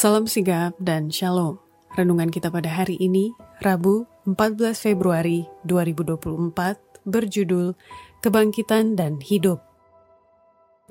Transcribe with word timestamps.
Salam 0.00 0.24
sigap 0.24 0.80
dan 0.80 1.12
shalom. 1.12 1.60
Renungan 1.92 2.32
kita 2.32 2.48
pada 2.48 2.72
hari 2.72 2.96
ini, 2.96 3.36
Rabu 3.60 4.08
14 4.24 4.72
Februari 4.72 5.44
2024, 5.68 7.04
berjudul 7.04 7.76
Kebangkitan 8.24 8.96
dan 8.96 9.20
Hidup. 9.20 9.60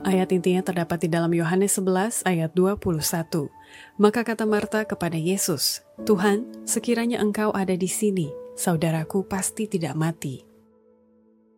Ayat 0.05 0.29
intinya 0.29 0.61
terdapat 0.61 1.01
di 1.01 1.09
dalam 1.09 1.33
Yohanes 1.33 1.81
11 1.81 2.21
ayat 2.29 2.53
21. 2.53 3.49
Maka 3.97 4.21
kata 4.21 4.45
Marta 4.45 4.85
kepada 4.85 5.17
Yesus, 5.17 5.81
Tuhan, 6.05 6.45
sekiranya 6.69 7.17
engkau 7.17 7.49
ada 7.49 7.73
di 7.73 7.89
sini, 7.89 8.29
saudaraku 8.61 9.25
pasti 9.25 9.65
tidak 9.65 9.97
mati. 9.97 10.45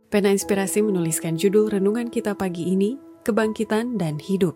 Pena 0.07 0.31
Inspirasi 0.31 0.87
menuliskan 0.87 1.35
judul 1.35 1.67
renungan 1.67 2.07
kita 2.15 2.31
pagi 2.31 2.71
ini, 2.71 2.95
Kebangkitan 3.27 3.99
dan 3.99 4.23
Hidup, 4.23 4.55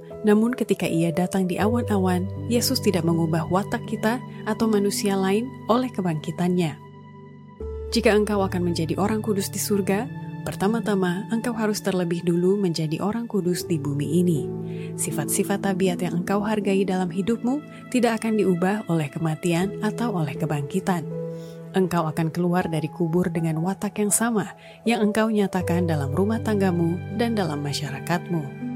namun 0.21 0.53
ketika 0.53 0.85
ia 0.85 1.09
datang 1.09 1.49
di 1.49 1.57
awan-awan, 1.57 2.29
Yesus 2.45 2.77
tidak 2.77 3.01
mengubah 3.01 3.49
watak 3.49 3.81
kita 3.89 4.21
atau 4.45 4.69
manusia 4.69 5.17
lain 5.17 5.49
oleh 5.65 5.89
kebangkitannya. 5.89 6.77
Jika 7.91 8.13
engkau 8.13 8.39
akan 8.45 8.71
menjadi 8.71 8.95
orang 9.01 9.19
kudus 9.19 9.51
di 9.51 9.59
surga, 9.59 10.07
pertama-tama 10.47 11.27
engkau 11.33 11.51
harus 11.51 11.81
terlebih 11.83 12.23
dulu 12.23 12.55
menjadi 12.55 13.01
orang 13.01 13.27
kudus 13.27 13.65
di 13.65 13.81
bumi 13.81 14.21
ini. 14.21 14.47
Sifat-sifat 14.95 15.65
tabiat 15.65 15.99
yang 15.99 16.23
engkau 16.23 16.39
hargai 16.39 16.85
dalam 16.85 17.09
hidupmu 17.09 17.59
tidak 17.89 18.21
akan 18.21 18.39
diubah 18.39 18.87
oleh 18.87 19.09
kematian 19.09 19.81
atau 19.83 20.15
oleh 20.15 20.37
kebangkitan. 20.37 21.03
Engkau 21.71 22.03
akan 22.07 22.31
keluar 22.31 22.67
dari 22.67 22.87
kubur 22.91 23.31
dengan 23.31 23.59
watak 23.63 23.99
yang 23.99 24.11
sama 24.11 24.53
yang 24.83 25.01
engkau 25.01 25.31
nyatakan 25.31 25.87
dalam 25.87 26.11
rumah 26.11 26.39
tanggamu 26.43 26.99
dan 27.15 27.35
dalam 27.35 27.63
masyarakatmu. 27.63 28.70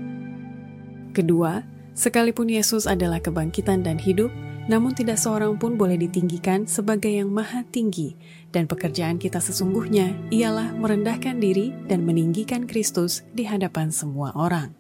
Kedua, 1.16 1.64
sekalipun 1.96 2.52
Yesus 2.52 2.84
adalah 2.84 3.24
kebangkitan 3.24 3.88
dan 3.88 3.96
hidup, 3.96 4.28
namun 4.68 4.92
tidak 4.92 5.16
seorang 5.16 5.56
pun 5.56 5.80
boleh 5.80 5.96
ditinggikan 5.96 6.68
sebagai 6.68 7.08
yang 7.08 7.32
maha 7.32 7.64
tinggi, 7.72 8.20
dan 8.52 8.68
pekerjaan 8.68 9.16
kita 9.16 9.40
sesungguhnya 9.40 10.12
ialah 10.28 10.76
merendahkan 10.76 11.40
diri 11.40 11.72
dan 11.88 12.04
meninggikan 12.04 12.68
Kristus 12.68 13.24
di 13.32 13.48
hadapan 13.48 13.96
semua 13.96 14.36
orang. 14.36 14.76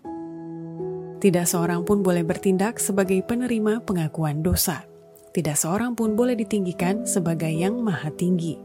Tidak 1.24 1.48
seorang 1.48 1.88
pun 1.88 2.04
boleh 2.04 2.28
bertindak 2.28 2.84
sebagai 2.84 3.24
penerima 3.24 3.88
pengakuan 3.88 4.44
dosa. 4.44 4.84
Tidak 5.32 5.56
seorang 5.56 5.96
pun 5.96 6.20
boleh 6.20 6.36
ditinggikan 6.36 7.08
sebagai 7.08 7.50
yang 7.50 7.80
maha 7.80 8.12
tinggi. 8.12 8.60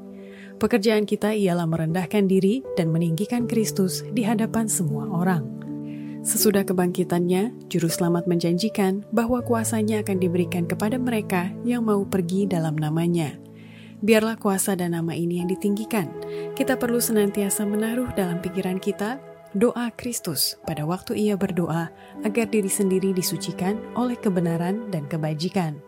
Pekerjaan 0.58 1.06
kita 1.06 1.32
ialah 1.38 1.70
merendahkan 1.70 2.26
diri 2.26 2.66
dan 2.74 2.90
meninggikan 2.90 3.46
Kristus 3.46 4.02
di 4.10 4.26
hadapan 4.26 4.66
semua 4.66 5.06
orang. 5.08 5.59
Sesudah 6.20 6.68
kebangkitannya, 6.68 7.72
Juru 7.72 7.88
Selamat 7.88 8.28
menjanjikan 8.28 9.08
bahwa 9.08 9.40
kuasanya 9.40 10.04
akan 10.04 10.20
diberikan 10.20 10.68
kepada 10.68 11.00
mereka 11.00 11.48
yang 11.64 11.88
mau 11.88 12.04
pergi 12.04 12.44
dalam 12.44 12.76
namanya. 12.76 13.40
Biarlah 14.04 14.36
kuasa 14.36 14.76
dan 14.76 14.92
nama 14.92 15.16
ini 15.16 15.40
yang 15.40 15.48
ditinggikan. 15.48 16.12
Kita 16.52 16.76
perlu 16.76 17.00
senantiasa 17.00 17.64
menaruh 17.64 18.12
dalam 18.12 18.36
pikiran 18.44 18.76
kita 18.76 19.16
doa 19.56 19.88
Kristus 19.96 20.60
pada 20.68 20.84
waktu 20.84 21.16
ia 21.16 21.40
berdoa 21.40 21.88
agar 22.20 22.46
diri 22.52 22.68
sendiri 22.68 23.16
disucikan 23.16 23.80
oleh 23.96 24.20
kebenaran 24.20 24.92
dan 24.92 25.08
kebajikan. 25.08 25.80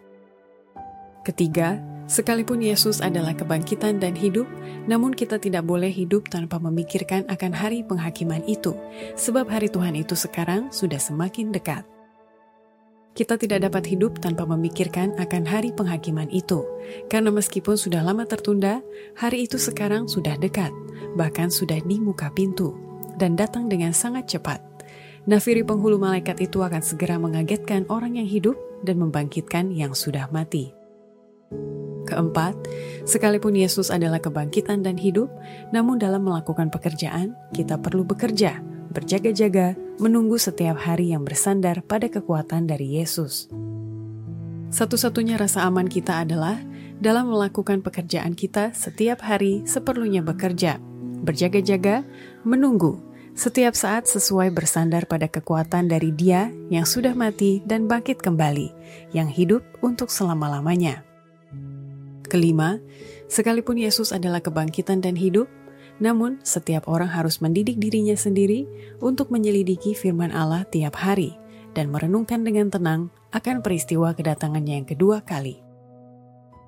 Ketiga, 1.29 1.77
Sekalipun 2.13 2.61
Yesus 2.61 3.01
adalah 3.01 3.33
kebangkitan 3.33 3.97
dan 3.97 4.13
hidup, 4.13 4.45
namun 4.85 5.17
kita 5.17 5.41
tidak 5.41 5.65
boleh 5.65 5.89
hidup 5.89 6.29
tanpa 6.29 6.61
memikirkan 6.61 7.25
akan 7.25 7.57
hari 7.57 7.81
penghakiman 7.81 8.45
itu, 8.45 8.77
sebab 9.17 9.49
hari 9.49 9.73
Tuhan 9.73 9.97
itu 9.97 10.13
sekarang 10.13 10.69
sudah 10.69 11.01
semakin 11.01 11.57
dekat. 11.57 11.89
Kita 13.17 13.41
tidak 13.41 13.65
dapat 13.65 13.89
hidup 13.89 14.21
tanpa 14.21 14.45
memikirkan 14.45 15.17
akan 15.17 15.49
hari 15.49 15.73
penghakiman 15.73 16.29
itu, 16.29 16.61
karena 17.09 17.33
meskipun 17.33 17.81
sudah 17.81 18.05
lama 18.05 18.29
tertunda, 18.29 18.85
hari 19.17 19.49
itu 19.49 19.57
sekarang 19.57 20.05
sudah 20.05 20.37
dekat, 20.37 20.73
bahkan 21.17 21.49
sudah 21.49 21.81
di 21.81 21.97
muka 21.97 22.29
pintu, 22.37 22.77
dan 23.17 23.41
datang 23.41 23.73
dengan 23.73 23.97
sangat 23.97 24.37
cepat. 24.37 24.61
Nafiri 25.25 25.65
penghulu 25.65 25.97
malaikat 25.97 26.45
itu 26.45 26.61
akan 26.61 26.85
segera 26.85 27.17
mengagetkan 27.17 27.89
orang 27.89 28.21
yang 28.21 28.29
hidup 28.29 28.61
dan 28.85 29.01
membangkitkan 29.01 29.73
yang 29.73 29.97
sudah 29.97 30.29
mati. 30.29 30.82
Keempat, 32.13 32.53
sekalipun 33.09 33.57
Yesus 33.57 33.89
adalah 33.89 34.21
kebangkitan 34.21 34.85
dan 34.85 35.01
hidup, 35.01 35.33
namun 35.73 35.97
dalam 35.97 36.29
melakukan 36.29 36.69
pekerjaan, 36.69 37.33
kita 37.57 37.81
perlu 37.81 38.05
bekerja, 38.05 38.61
berjaga-jaga, 38.93 39.73
menunggu 39.97 40.37
setiap 40.37 40.77
hari 40.77 41.17
yang 41.17 41.25
bersandar 41.25 41.81
pada 41.81 42.13
kekuatan 42.13 42.69
dari 42.69 43.01
Yesus. 43.01 43.49
Satu-satunya 44.69 45.41
rasa 45.41 45.65
aman 45.65 45.89
kita 45.89 46.21
adalah 46.21 46.61
dalam 47.01 47.33
melakukan 47.33 47.81
pekerjaan 47.81 48.37
kita 48.37 48.77
setiap 48.77 49.25
hari 49.25 49.65
seperlunya 49.65 50.21
bekerja, 50.21 50.77
berjaga-jaga, 51.25 52.05
menunggu, 52.45 53.01
setiap 53.33 53.73
saat 53.73 54.05
sesuai 54.05 54.53
bersandar 54.53 55.09
pada 55.09 55.33
kekuatan 55.33 55.89
dari 55.89 56.13
Dia 56.13 56.53
yang 56.69 56.85
sudah 56.85 57.17
mati 57.17 57.65
dan 57.65 57.89
bangkit 57.89 58.21
kembali, 58.21 58.69
yang 59.17 59.33
hidup 59.33 59.65
untuk 59.81 60.13
selama-lamanya. 60.13 61.12
Kelima, 62.33 62.81
sekalipun 63.29 63.77
Yesus 63.77 64.09
adalah 64.09 64.41
kebangkitan 64.41 65.05
dan 65.05 65.21
hidup, 65.21 65.53
namun 66.01 66.41
setiap 66.41 66.89
orang 66.89 67.13
harus 67.13 67.45
mendidik 67.45 67.77
dirinya 67.77 68.17
sendiri 68.17 68.65
untuk 69.05 69.29
menyelidiki 69.29 69.93
firman 69.93 70.33
Allah 70.33 70.65
tiap 70.65 70.97
hari 70.97 71.37
dan 71.77 71.93
merenungkan 71.93 72.41
dengan 72.41 72.73
tenang 72.73 73.13
akan 73.37 73.61
peristiwa 73.61 74.17
kedatangannya 74.17 74.81
yang 74.81 74.89
kedua 74.89 75.21
kali. 75.21 75.61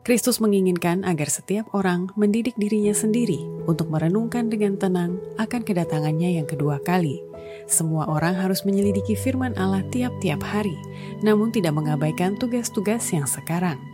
Kristus 0.05 0.37
menginginkan 0.37 1.01
agar 1.01 1.33
setiap 1.33 1.73
orang 1.73 2.13
mendidik 2.13 2.53
dirinya 2.61 2.93
sendiri 2.93 3.41
untuk 3.65 3.89
merenungkan 3.89 4.53
dengan 4.53 4.77
tenang 4.77 5.17
akan 5.41 5.65
kedatangannya 5.65 6.37
yang 6.37 6.45
kedua 6.45 6.77
kali. 6.85 7.25
Semua 7.65 8.05
orang 8.13 8.37
harus 8.37 8.69
menyelidiki 8.69 9.17
firman 9.17 9.57
Allah 9.57 9.81
tiap-tiap 9.89 10.45
hari, 10.45 10.77
namun 11.25 11.49
tidak 11.57 11.73
mengabaikan 11.73 12.37
tugas-tugas 12.37 13.01
yang 13.17 13.25
sekarang. 13.25 13.94